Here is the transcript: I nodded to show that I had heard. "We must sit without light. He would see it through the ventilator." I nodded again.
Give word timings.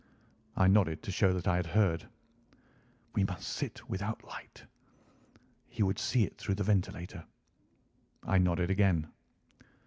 I 0.55 0.67
nodded 0.67 1.03
to 1.03 1.11
show 1.11 1.31
that 1.31 1.47
I 1.47 1.57
had 1.57 1.67
heard. 1.67 2.07
"We 3.13 3.23
must 3.23 3.47
sit 3.47 3.87
without 3.87 4.23
light. 4.23 4.63
He 5.67 5.83
would 5.83 5.99
see 5.99 6.23
it 6.23 6.39
through 6.39 6.55
the 6.55 6.63
ventilator." 6.63 7.23
I 8.23 8.39
nodded 8.39 8.71
again. 8.71 9.09